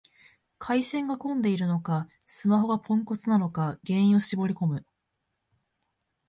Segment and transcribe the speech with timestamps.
[0.57, 4.83] 回線が混んでるのか、スマホがポンコツなのか原因を絞りこむ